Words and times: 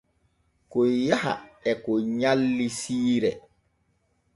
Kon 0.71 0.89
yaha 1.07 1.33
e 1.69 1.71
kon 1.83 2.03
nyalli 2.19 2.67
siire. 2.79 3.31